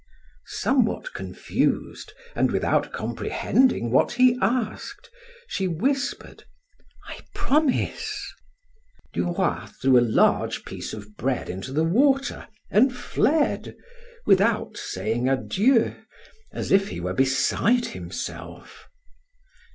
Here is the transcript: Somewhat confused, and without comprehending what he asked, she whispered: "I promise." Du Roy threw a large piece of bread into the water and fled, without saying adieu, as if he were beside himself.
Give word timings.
Somewhat 0.47 1.13
confused, 1.13 2.13
and 2.35 2.49
without 2.51 2.91
comprehending 2.91 3.91
what 3.91 4.13
he 4.13 4.35
asked, 4.41 5.11
she 5.47 5.67
whispered: 5.67 6.43
"I 7.07 7.19
promise." 7.35 8.33
Du 9.13 9.31
Roy 9.31 9.67
threw 9.79 9.99
a 9.99 10.01
large 10.01 10.65
piece 10.65 10.95
of 10.95 11.15
bread 11.17 11.51
into 11.51 11.71
the 11.71 11.83
water 11.83 12.47
and 12.71 12.91
fled, 12.91 13.75
without 14.25 14.75
saying 14.75 15.29
adieu, 15.29 15.93
as 16.51 16.71
if 16.71 16.87
he 16.89 16.99
were 16.99 17.13
beside 17.13 17.85
himself. 17.85 18.87